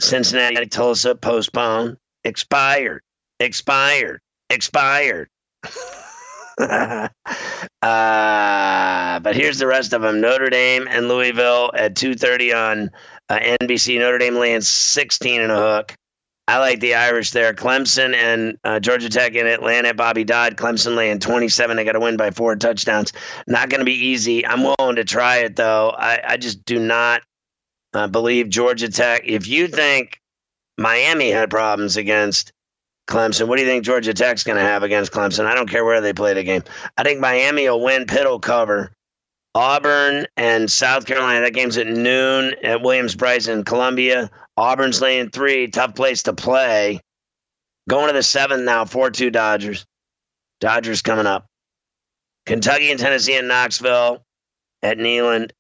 [0.02, 3.02] Cincinnati Tulsa postponed, expired,
[3.40, 5.30] expired, expired.
[6.60, 7.10] uh,
[7.82, 12.92] but here's the rest of them: Notre Dame and Louisville at 2:30 on
[13.30, 14.00] uh, NBC.
[14.00, 15.96] Notre Dame laying 16 and a hook.
[16.48, 17.54] I like the Irish there.
[17.54, 19.94] Clemson and uh, Georgia Tech in Atlanta.
[19.94, 20.58] Bobby Dodd.
[20.58, 21.78] Clemson laying 27.
[21.78, 23.14] They got to win by four touchdowns.
[23.48, 24.46] Not going to be easy.
[24.46, 25.90] I'm willing to try it though.
[25.90, 27.22] I, I just do not
[27.94, 29.22] uh, believe Georgia Tech.
[29.24, 30.20] If you think
[30.78, 32.52] Miami had problems against
[33.08, 33.48] Clemson.
[33.48, 35.46] What do you think Georgia Tech's going to have against Clemson?
[35.46, 36.64] I don't care where they play the game.
[36.98, 38.06] I think Miami will win.
[38.06, 38.92] Pitt will cover.
[39.56, 41.42] Auburn and South Carolina.
[41.42, 44.32] That game's at noon at Williams-Brice in Columbia.
[44.58, 45.68] Auburn's laying three.
[45.68, 47.02] Tough place to play.
[47.90, 48.86] Going to the seventh now.
[48.86, 49.86] Four-two Dodgers.
[50.60, 51.46] Dodgers coming up.
[52.46, 54.24] Kentucky and Tennessee in Knoxville
[54.82, 55.52] at Neyland,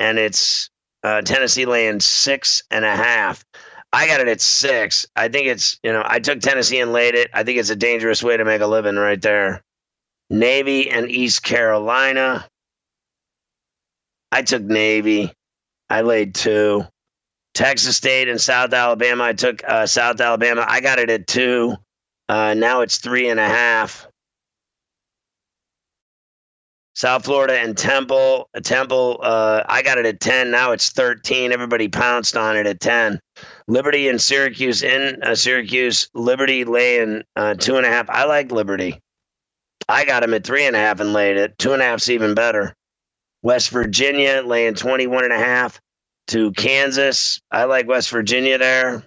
[0.00, 0.70] and it's
[1.04, 3.44] uh, Tennessee laying six and a half.
[3.92, 5.06] I got it at six.
[5.14, 7.30] I think it's, you know, I took Tennessee and laid it.
[7.34, 9.62] I think it's a dangerous way to make a living right there.
[10.30, 12.46] Navy and East Carolina.
[14.30, 15.32] I took Navy.
[15.90, 16.86] I laid two.
[17.52, 19.24] Texas State and South Alabama.
[19.24, 20.64] I took uh, South Alabama.
[20.66, 21.76] I got it at two.
[22.30, 24.06] Uh, now it's three and a half.
[26.94, 28.48] South Florida and Temple.
[28.62, 30.50] Temple, uh, I got it at 10.
[30.50, 31.52] Now it's 13.
[31.52, 33.20] Everybody pounced on it at 10.
[33.68, 36.08] Liberty and Syracuse in uh, Syracuse.
[36.14, 38.10] Liberty laying uh, two and a half.
[38.10, 39.00] I like Liberty.
[39.88, 41.58] I got them at three and a half and laid it.
[41.58, 42.74] Two and a half's even better.
[43.42, 45.80] West Virginia laying 21 and a half
[46.28, 47.40] to Kansas.
[47.50, 49.04] I like West Virginia there.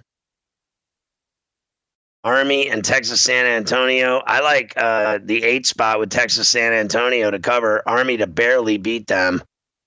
[2.24, 4.22] Army and Texas San Antonio.
[4.26, 7.88] I like uh, the eight spot with Texas San Antonio to cover.
[7.88, 9.44] Army to barely beat them.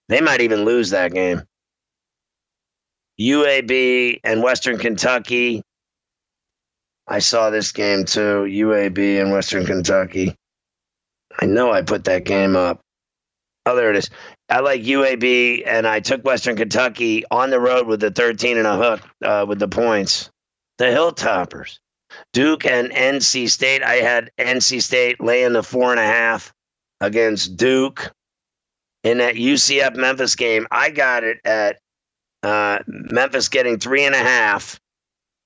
[0.08, 1.42] They might even lose that game.
[3.20, 5.62] UAB and Western Kentucky.
[7.06, 10.34] I saw this game too, UAB and Western Kentucky.
[11.40, 12.80] I know I put that game up.
[13.66, 14.10] Oh, there it is.
[14.48, 18.66] I like UAB, and I took Western Kentucky on the road with the 13 and
[18.66, 20.30] a hook uh, with the points.
[20.78, 21.78] The Hilltoppers.
[22.32, 23.82] Duke and NC State.
[23.82, 26.52] I had NC State laying the four and a half
[27.00, 28.10] against Duke.
[29.04, 31.78] In that UCF Memphis game, I got it at
[32.42, 34.80] uh, Memphis getting three and a half.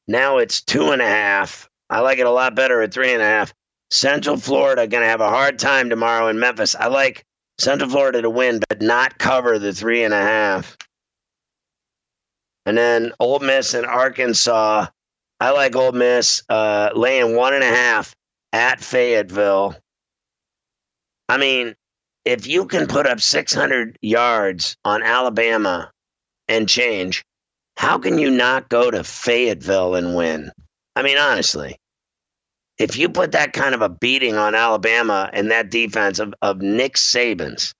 [0.08, 1.68] Now it's two and a half.
[1.88, 3.52] I like it a lot better at three and a half.
[3.90, 6.74] Central Florida going to have a hard time tomorrow in Memphis.
[6.74, 7.24] I like
[7.60, 10.76] Central Florida to win, but not cover the three and a half.
[12.64, 14.86] And then Ole Miss and Arkansas.
[15.40, 18.14] I like Ole Miss uh, laying one and a half
[18.52, 19.76] at Fayetteville.
[21.28, 21.74] I mean,
[22.24, 25.91] if you can put up 600 yards on Alabama
[26.52, 27.24] and change,
[27.76, 30.52] how can you not go to Fayetteville and win?
[30.94, 31.76] I mean, honestly,
[32.78, 36.60] if you put that kind of a beating on Alabama and that defense of, of
[36.60, 37.74] Nick Saban's,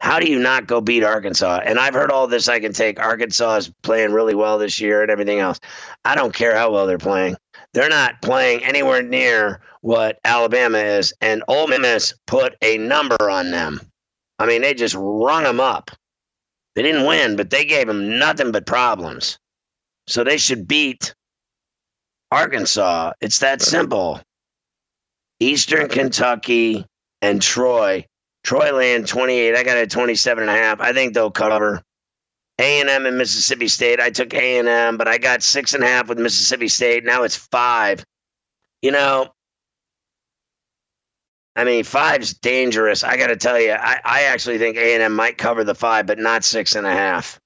[0.00, 1.60] how do you not go beat Arkansas?
[1.64, 2.98] And I've heard all this I can take.
[2.98, 5.60] Arkansas is playing really well this year and everything else.
[6.04, 7.36] I don't care how well they're playing.
[7.72, 11.12] They're not playing anywhere near what Alabama is.
[11.20, 13.80] And Ole Miss put a number on them.
[14.38, 15.90] I mean, they just rung them up.
[16.74, 19.38] They didn't win, but they gave them nothing but problems.
[20.06, 21.14] So they should beat
[22.30, 23.12] Arkansas.
[23.20, 24.20] It's that simple.
[25.40, 26.84] Eastern Kentucky
[27.22, 28.06] and Troy
[28.44, 29.56] Troy land 28.
[29.56, 30.80] I got it at 27 and a half.
[30.80, 31.82] I think they'll cover.
[32.60, 33.98] A&M and Mississippi State.
[33.98, 37.04] I took A&M, but I got six and a half with Mississippi State.
[37.04, 38.04] Now it's five.
[38.80, 39.32] You know,
[41.56, 43.04] I mean, five's dangerous.
[43.04, 46.18] I got to tell you, I, I actually think A&M might cover the five, but
[46.18, 47.38] not six and a half.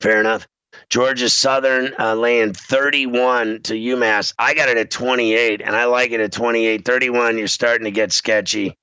[0.00, 0.46] Fair enough.
[0.90, 4.34] Georgia Southern uh, laying 31 to UMass.
[4.38, 6.84] I got it at 28, and I like it at 28.
[6.84, 8.76] 31, you're starting to get sketchy.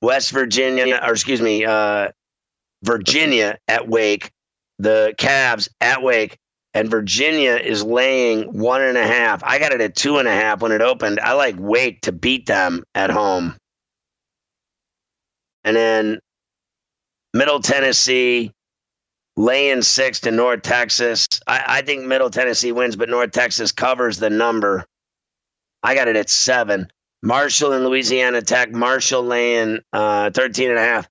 [0.00, 2.08] West Virginia, or excuse me, uh,
[2.82, 4.30] Virginia at Wake,
[4.78, 6.38] the Cavs at Wake,
[6.74, 9.42] and Virginia is laying one and a half.
[9.44, 11.20] I got it at two and a half when it opened.
[11.20, 13.54] I like Wake to beat them at home.
[15.64, 16.18] And then
[17.34, 18.52] Middle Tennessee
[19.36, 21.26] laying six to North Texas.
[21.46, 24.84] I, I think Middle Tennessee wins, but North Texas covers the number.
[25.82, 26.90] I got it at seven.
[27.22, 28.72] Marshall and Louisiana Tech.
[28.72, 31.08] Marshall laying uh, 13 and a half.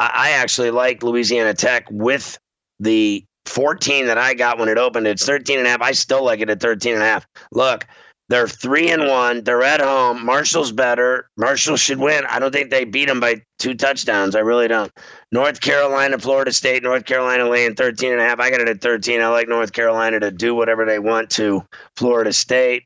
[0.00, 2.38] I, I actually like Louisiana Tech with
[2.80, 5.06] the 14 that I got when it opened.
[5.06, 5.82] It's 13 and a half.
[5.82, 7.26] I still like it at 13 and a half.
[7.52, 7.86] Look,
[8.30, 9.44] they're three and one.
[9.44, 10.24] They're at home.
[10.24, 11.28] Marshall's better.
[11.36, 12.24] Marshall should win.
[12.26, 14.34] I don't think they beat them by two touchdowns.
[14.34, 14.90] I really don't.
[15.30, 16.82] North Carolina, Florida State.
[16.82, 18.40] North Carolina laying 13 and a half.
[18.40, 19.20] I got it at 13.
[19.20, 21.62] I like North Carolina to do whatever they want to
[21.96, 22.84] Florida State.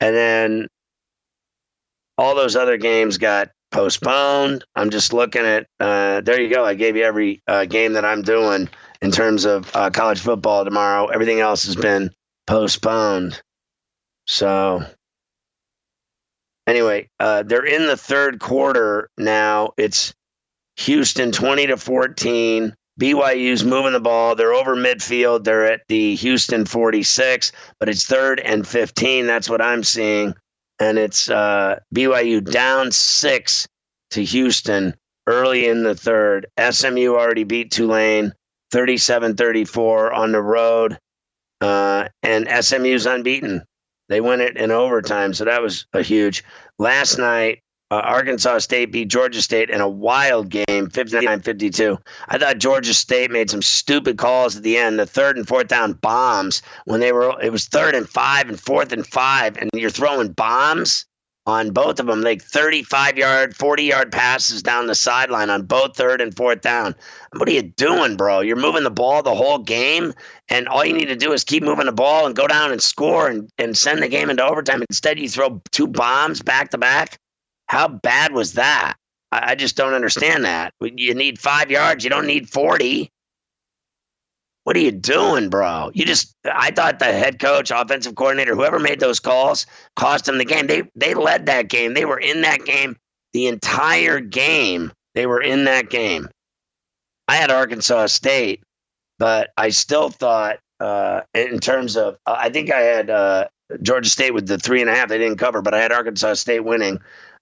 [0.00, 0.68] And then
[2.18, 4.64] all those other games got postponed.
[4.74, 5.68] I'm just looking at.
[5.78, 6.64] Uh, there you go.
[6.64, 8.68] I gave you every uh, game that I'm doing
[9.02, 11.06] in terms of uh, college football tomorrow.
[11.06, 12.10] Everything else has been
[12.46, 13.40] postponed.
[14.26, 14.84] So
[16.66, 19.72] anyway, uh, they're in the third quarter now.
[19.76, 20.14] It's
[20.76, 22.74] Houston 20 to 14.
[22.98, 24.34] BYU's moving the ball.
[24.34, 25.44] They're over midfield.
[25.44, 29.26] They're at the Houston 46, but it's third and 15.
[29.26, 30.34] That's what I'm seeing
[30.82, 33.68] and it's uh, BYU down six
[34.10, 34.94] to Houston
[35.28, 36.46] early in the third.
[36.58, 38.32] SMU already beat Tulane
[38.72, 40.98] 37 34 on the road,
[41.60, 43.62] uh, and SMU's unbeaten.
[44.08, 46.42] They win it in overtime, so that was a huge.
[46.78, 47.60] Last night,
[47.92, 51.98] uh, Arkansas State beat Georgia State in a wild game, 59-52.
[52.28, 55.68] I thought Georgia State made some stupid calls at the end, the third and fourth
[55.68, 59.70] down bombs when they were it was third and 5 and fourth and 5 and
[59.74, 61.04] you're throwing bombs
[61.46, 65.96] on both of them, like 35 yard, 40 yard passes down the sideline on both
[65.96, 66.94] third and fourth down.
[67.36, 68.40] What are you doing, bro?
[68.40, 70.14] You're moving the ball the whole game,
[70.48, 72.82] and all you need to do is keep moving the ball and go down and
[72.82, 74.84] score and, and send the game into overtime.
[74.88, 77.18] Instead, you throw two bombs back to back.
[77.66, 78.94] How bad was that?
[79.32, 80.74] I, I just don't understand that.
[80.80, 82.04] You need five yards.
[82.04, 83.10] You don't need 40.
[84.64, 85.90] What are you doing, bro?
[85.92, 90.38] You just I thought the head coach, offensive coordinator, whoever made those calls cost them
[90.38, 90.66] the game.
[90.66, 91.94] They they led that game.
[91.94, 92.96] They were in that game
[93.32, 94.92] the entire game.
[95.14, 96.28] They were in that game.
[97.28, 98.62] I had Arkansas State,
[99.18, 103.48] but I still thought uh, in terms of I think I had uh,
[103.82, 105.08] Georgia State with the three and a half.
[105.08, 107.00] They didn't cover, but I had Arkansas State winning.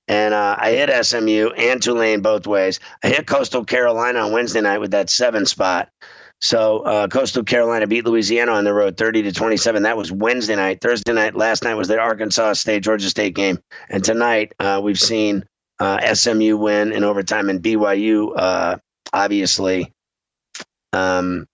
[0.08, 2.80] And uh, I hit SMU and Tulane both ways.
[3.04, 5.88] I hit Coastal Carolina on Wednesday night with that seven spot.
[6.40, 9.82] So uh, Coastal Carolina beat Louisiana on the road, thirty to twenty-seven.
[9.82, 10.80] That was Wednesday night.
[10.80, 13.58] Thursday night, last night was the Arkansas State Georgia State game,
[13.90, 15.44] and tonight uh, we've seen
[15.80, 18.76] uh, SMU win in overtime and BYU uh,
[19.12, 19.92] obviously
[20.92, 21.46] um,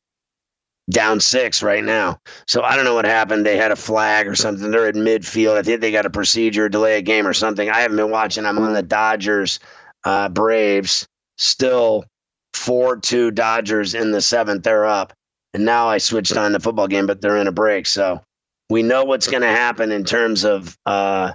[0.91, 2.19] down six right now.
[2.47, 3.47] So I don't know what happened.
[3.47, 4.71] They had a flag or something.
[4.71, 5.57] They're at midfield.
[5.57, 7.69] I think they got a procedure, delay a game or something.
[7.69, 8.45] I haven't been watching.
[8.45, 9.59] I'm on the Dodgers,
[10.05, 11.07] uh, Braves,
[11.39, 12.05] still
[12.57, 14.65] 4 2 Dodgers in the seventh.
[14.65, 15.13] They're up.
[15.55, 17.87] And now I switched on the football game, but they're in a break.
[17.87, 18.21] So
[18.69, 21.33] we know what's going to happen in terms of uh,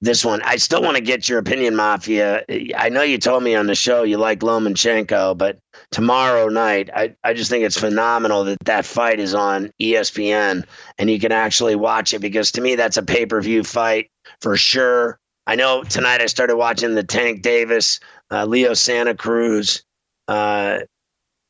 [0.00, 0.40] this one.
[0.42, 2.44] I still want to get your opinion, Mafia.
[2.76, 5.58] I know you told me on the show you like Lomachenko, but
[5.90, 10.64] tomorrow night, I, I just think it's phenomenal that that fight is on ESPN
[10.98, 14.08] and you can actually watch it because to me, that's a pay per view fight
[14.40, 15.18] for sure.
[15.46, 18.00] I know tonight I started watching the Tank Davis,
[18.30, 19.82] uh, Leo Santa Cruz,
[20.30, 20.78] uh,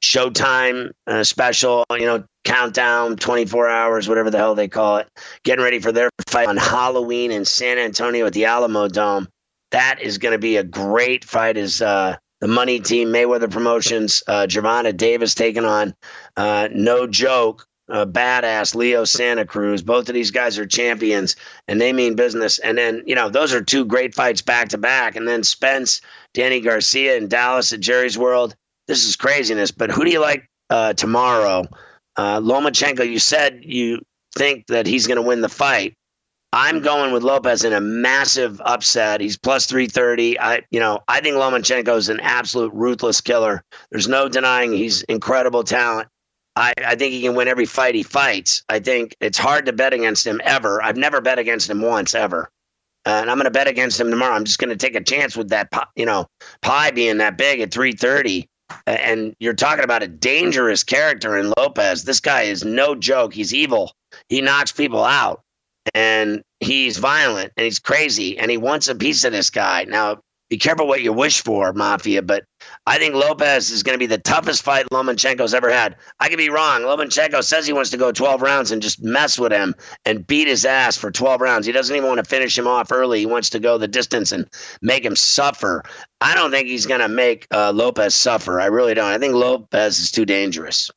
[0.02, 5.08] Showtime uh, special, you know, countdown, 24 hours, whatever the hell they call it,
[5.44, 9.26] getting ready for their fight on Halloween in San Antonio at the Alamodome.
[9.72, 11.58] That is going to be a great fight.
[11.58, 15.94] Is uh, the money team Mayweather Promotions, uh, Davis taking on
[16.38, 19.82] uh, no joke, uh, badass Leo Santa Cruz.
[19.82, 21.36] Both of these guys are champions
[21.68, 22.58] and they mean business.
[22.58, 25.16] And then, you know, those are two great fights back to back.
[25.16, 26.00] And then Spence,
[26.32, 28.56] Danny Garcia in Dallas at Jerry's World
[28.90, 29.70] this is craziness.
[29.70, 31.66] But who do you like uh, tomorrow?
[32.16, 34.02] Uh, Lomachenko, you said you
[34.36, 35.94] think that he's going to win the fight.
[36.52, 39.20] I'm going with Lopez in a massive upset.
[39.20, 40.40] He's plus 330.
[40.40, 43.62] I, you know, I think Lomachenko is an absolute ruthless killer.
[43.92, 46.08] There's no denying he's incredible talent.
[46.56, 48.64] I, I think he can win every fight he fights.
[48.68, 50.82] I think it's hard to bet against him ever.
[50.82, 52.50] I've never bet against him once ever.
[53.06, 54.34] Uh, and I'm going to bet against him tomorrow.
[54.34, 56.26] I'm just going to take a chance with that, you know,
[56.60, 58.48] pie being that big at 330
[58.86, 62.04] and you're talking about a dangerous character in Lopez.
[62.04, 63.34] This guy is no joke.
[63.34, 63.92] He's evil.
[64.28, 65.42] He knocks people out
[65.94, 69.84] and he's violent and he's crazy and he wants a piece of this guy.
[69.84, 70.20] Now,
[70.50, 72.44] be careful what you wish for, Mafia, but
[72.84, 75.94] I think Lopez is going to be the toughest fight Lomachenko's ever had.
[76.18, 76.82] I could be wrong.
[76.82, 80.48] Lomachenko says he wants to go 12 rounds and just mess with him and beat
[80.48, 81.66] his ass for 12 rounds.
[81.66, 83.20] He doesn't even want to finish him off early.
[83.20, 84.48] He wants to go the distance and
[84.82, 85.84] make him suffer.
[86.20, 88.60] I don't think he's going to make uh, Lopez suffer.
[88.60, 89.06] I really don't.
[89.06, 90.90] I think Lopez is too dangerous.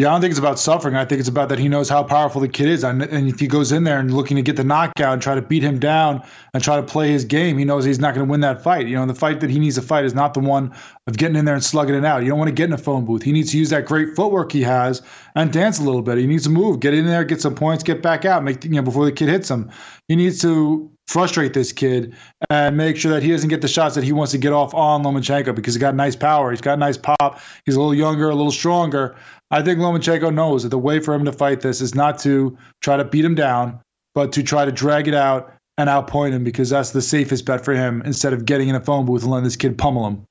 [0.00, 0.96] Yeah, I don't think it's about suffering.
[0.96, 2.84] I think it's about that he knows how powerful the kid is.
[2.84, 5.42] And, if he goes in there and looking to get the knockout and try to
[5.42, 6.22] beat him down
[6.54, 8.86] and try to play his game, he knows he's not going to win that fight.
[8.86, 10.74] You know, the fight that he needs to fight is not the one
[11.06, 12.22] of getting in there and slugging it out.
[12.22, 13.22] You don't want to get in a phone booth.
[13.22, 15.02] He needs to use that great footwork he has
[15.34, 16.16] and dance a little bit.
[16.16, 18.70] He needs to move, get in there, get some points, get back out, make you
[18.70, 19.70] know before the kid hits him.
[20.08, 22.14] He needs to frustrate this kid
[22.50, 24.72] and make sure that he doesn't get the shots that he wants to get off
[24.74, 28.30] on Lomachenko because he's got nice power, he's got nice pop, he's a little younger,
[28.30, 29.16] a little stronger.
[29.50, 32.56] I think Lomachenko knows that the way for him to fight this is not to
[32.80, 33.80] try to beat him down,
[34.14, 37.64] but to try to drag it out and outpoint him because that's the safest bet
[37.64, 40.24] for him instead of getting in a phone booth and letting this kid pummel him.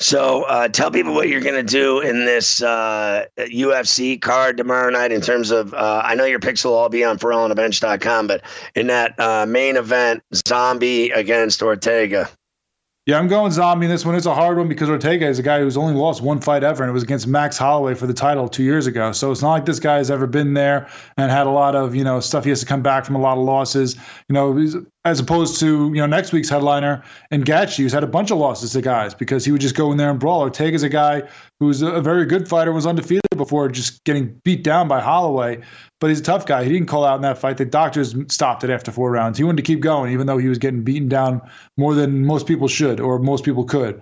[0.00, 4.90] So uh, tell people what you're going to do in this uh, UFC card tomorrow
[4.90, 8.42] night in terms of, uh, I know your picks will all be on FerrallOnTheBench.com, but
[8.74, 12.28] in that uh, main event, Zombie against Ortega.
[13.08, 14.16] Yeah, I'm going zombie in this one.
[14.16, 16.82] It's a hard one because Ortega is a guy who's only lost one fight ever,
[16.82, 19.12] and it was against Max Holloway for the title two years ago.
[19.12, 21.94] So it's not like this guy has ever been there and had a lot of
[21.94, 22.44] you know stuff.
[22.44, 23.96] He has to come back from a lot of losses.
[24.28, 28.08] You know, as opposed to you know next week's headliner and Gaethje, who's had a
[28.08, 30.40] bunch of losses to guys because he would just go in there and brawl.
[30.40, 31.22] Ortega's a guy
[31.60, 35.60] who's a very good fighter, was undefeated before just getting beat down by Holloway
[36.00, 36.64] but he's a tough guy.
[36.64, 37.56] He didn't call out in that fight.
[37.56, 39.38] The doctors stopped it after four rounds.
[39.38, 41.40] He wanted to keep going, even though he was getting beaten down
[41.76, 44.00] more than most people should or most people could.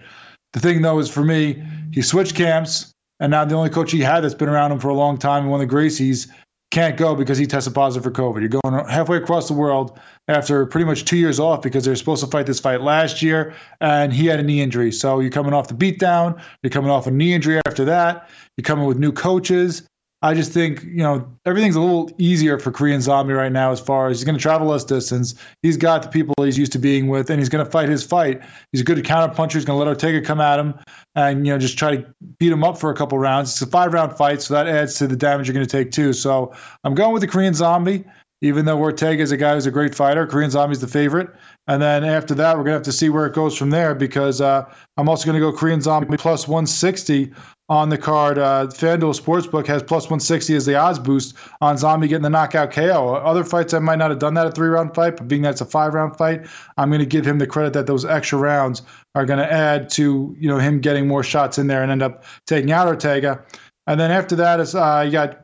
[0.53, 4.01] The thing, though, is for me, he switched camps, and now the only coach he
[4.01, 6.29] had that's been around him for a long time, and one of the Gracies,
[6.71, 8.41] can't go because he tested positive for COVID.
[8.41, 9.99] You're going halfway across the world
[10.29, 13.23] after pretty much two years off because they were supposed to fight this fight last
[13.23, 14.93] year, and he had a knee injury.
[14.93, 18.65] So you're coming off the beatdown, you're coming off a knee injury after that, you're
[18.65, 19.87] coming with new coaches.
[20.27, 23.79] I just think you know everything's a little easier for Korean Zombie right now as
[23.79, 25.37] far as he's going to travel less distance.
[25.63, 28.03] He's got the people he's used to being with, and he's going to fight his
[28.03, 28.41] fight.
[28.73, 29.57] He's a good counter puncher.
[29.57, 30.75] He's going to let Ortega come at him
[31.15, 32.07] and you know just try to
[32.39, 33.53] beat him up for a couple rounds.
[33.53, 35.93] It's a five round fight, so that adds to the damage you're going to take
[35.93, 36.13] too.
[36.13, 36.53] So
[36.83, 38.05] I'm going with the Korean Zombie.
[38.43, 41.31] Even though Ortega is a guy who's a great fighter, Korean Zombie's the favorite.
[41.69, 43.95] And then after that, we're going to have to see where it goes from there
[43.95, 47.33] because uh, I'm also going to go Korean Zombie plus 160
[47.69, 48.39] on the card.
[48.39, 52.71] Uh, FanDuel Sportsbook has plus 160 as the odds boost on Zombie getting the knockout
[52.71, 53.15] KO.
[53.15, 55.53] Other fights, I might not have done that a three round fight, but being that
[55.53, 58.39] it's a five round fight, I'm going to give him the credit that those extra
[58.39, 58.83] rounds
[59.15, 62.03] are going to add to you know him getting more shots in there and end
[62.03, 63.43] up taking out Ortega.
[63.87, 65.41] And then after that is uh, you got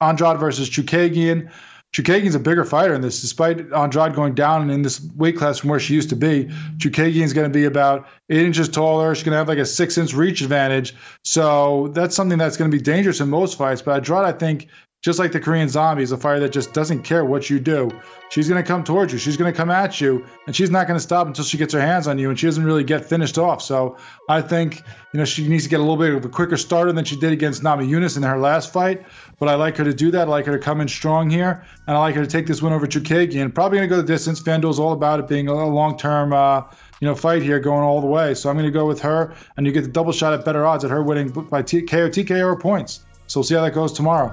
[0.00, 1.50] Andrade versus Chookagian.
[1.94, 5.58] Chookagian's a bigger fighter in this, despite Andrade going down and in this weight class
[5.58, 6.48] from where she used to be.
[6.76, 9.14] Chookagian's going to be about eight inches taller.
[9.14, 10.94] She's going to have like a six inch reach advantage.
[11.24, 13.80] So that's something that's going to be dangerous in most fights.
[13.80, 14.68] But Andrade, I think,
[15.02, 17.88] just like the Korean zombie, is a fighter that just doesn't care what you do.
[18.30, 19.18] She's going to come towards you.
[19.18, 21.72] She's going to come at you, and she's not going to stop until she gets
[21.72, 23.62] her hands on you, and she doesn't really get finished off.
[23.62, 23.96] So
[24.28, 24.82] I think
[25.12, 27.16] you know she needs to get a little bit of a quicker starter than she
[27.16, 29.04] did against Namajunas in her last fight.
[29.38, 30.26] But I like her to do that.
[30.26, 32.60] I like her to come in strong here, and I like her to take this
[32.60, 33.54] win over Chookagian.
[33.54, 34.42] Probably going to go the distance.
[34.42, 36.32] FanDuel's all about it being a long-term.
[36.32, 36.62] Uh,
[37.00, 38.34] you know, fight here going all the way.
[38.34, 40.66] So I'm going to go with her, and you get the double shot at better
[40.66, 43.04] odds at her winning by T- KO, TKO, or points.
[43.28, 44.32] So we'll see how that goes tomorrow.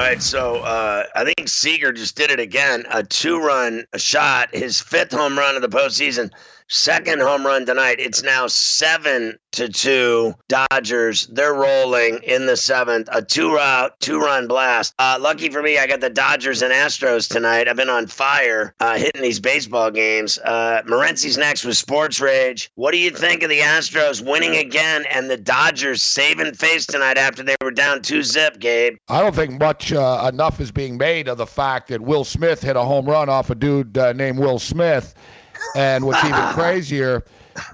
[0.00, 2.86] All right, so uh, I think Seager just did it again.
[2.90, 6.30] A two-run shot, his fifth home run of the postseason,
[6.70, 7.96] second home run tonight.
[7.98, 11.26] It's now seven to two Dodgers.
[11.26, 13.08] They're rolling in the seventh.
[13.12, 14.94] A two-route, two-run blast.
[14.98, 17.66] Uh, lucky for me, I got the Dodgers and Astros tonight.
[17.66, 20.38] I've been on fire uh, hitting these baseball games.
[20.38, 20.82] Uh,
[21.36, 22.70] next with Sports Rage.
[22.76, 27.18] What do you think of the Astros winning again and the Dodgers saving face tonight
[27.18, 28.96] after they were down two zip, Gabe?
[29.08, 32.62] I don't think much uh, enough is being made of the fact that Will Smith
[32.62, 35.14] hit a home run off a dude uh, named Will Smith.
[35.74, 37.24] And what's even crazier,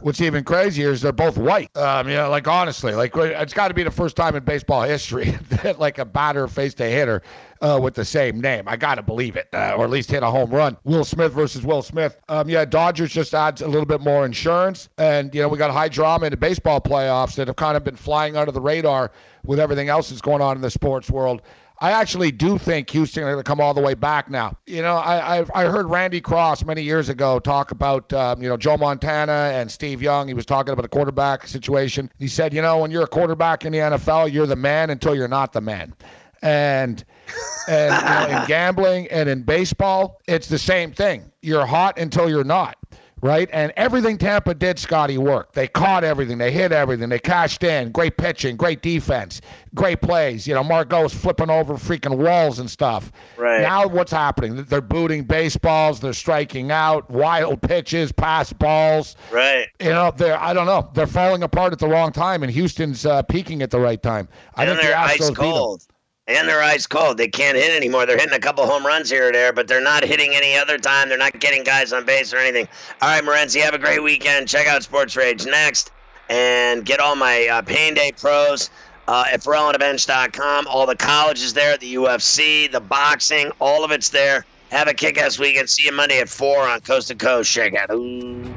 [0.01, 1.74] what's even crazier is they're both white.
[1.76, 4.82] Um, you know, like honestly, like it's got to be the first time in baseball
[4.82, 5.30] history
[5.62, 7.22] that like a batter faced a hitter
[7.61, 8.68] uh, with the same name.
[8.68, 10.76] I got to believe it, uh, or at least hit a home run.
[10.84, 12.20] Will Smith versus Will Smith.
[12.28, 15.70] Um, yeah, Dodgers just adds a little bit more insurance, and you know we got
[15.70, 19.11] high drama in the baseball playoffs that have kind of been flying under the radar
[19.45, 21.43] with everything else that's going on in the sports world.
[21.79, 24.57] I actually do think Houston are going to come all the way back now.
[24.66, 28.49] You know, I I've, I heard Randy Cross many years ago talk about um, you
[28.49, 30.27] know Joe Montana and Steve Young.
[30.29, 32.11] He was talking about a quarterback situation.
[32.18, 35.14] He said, you know, when you're a quarterback in the NFL, you're the man until
[35.14, 35.95] you're not the man.
[36.43, 37.05] And
[37.68, 41.31] and you know, in gambling and in baseball, it's the same thing.
[41.43, 42.77] You're hot until you're not
[43.27, 43.49] right?
[43.53, 45.55] And everything Tampa did, Scotty, worked.
[45.55, 47.91] They caught everything, they hit everything, they cashed in.
[47.91, 49.41] Great pitching, great defense,
[49.74, 50.47] great plays.
[50.47, 53.11] You know, Margot's flipping over freaking walls and stuff.
[53.37, 53.61] Right.
[53.61, 54.64] Now, what's happening?
[54.64, 59.16] They're booting baseballs, they're striking out, wild pitches, pass balls.
[59.31, 59.68] Right.
[59.81, 63.05] You know, they're I don't know, they're falling apart at the wrong time, and Houston's
[63.05, 64.29] uh, peaking at the right time.
[64.55, 65.95] I and think they're the Astros ice beat them.
[66.29, 67.18] And they're ice cold.
[67.18, 68.05] They can't hit anymore.
[68.05, 70.77] They're hitting a couple home runs here or there, but they're not hitting any other
[70.77, 71.09] time.
[71.09, 72.66] They're not getting guys on base or anything.
[73.01, 74.49] All right, Morency, have a great weekend.
[74.49, 75.93] Check out Sports Rage next
[76.29, 78.70] and get all my uh, Pain Day pros
[79.07, 80.66] uh, at FerrallOnTheBench.com.
[80.66, 84.45] All the colleges there, the UFC, the boxing, all of it's there.
[84.70, 85.70] Have a kick-ass weekend.
[85.70, 87.53] See you Monday at 4 on Coast to Coast.
[87.53, 87.93] Check out.
[87.93, 88.57] Ooh.